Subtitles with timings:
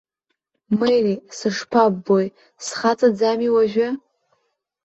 [0.79, 2.27] Мери, сышԥаббои,
[2.65, 3.89] схаҵаӡами уажәы?